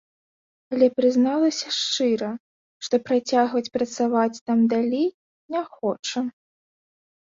[0.75, 2.31] Але прызналася шчыра,
[2.89, 5.07] што працягваць працаваць там далей
[5.57, 6.19] не хоча.